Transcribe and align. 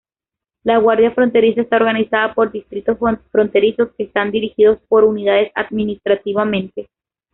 La 0.63 0.79
Guardia 0.79 1.11
Fronteriza 1.13 1.61
está 1.61 1.75
organizada 1.75 2.33
por 2.33 2.51
distritos 2.51 2.97
fronterizos 3.31 3.91
que 3.95 4.05
están 4.05 4.31
dirigidos 4.31 4.79
por 4.89 5.03
unidades 5.03 5.51
administrativamente. 5.53 6.89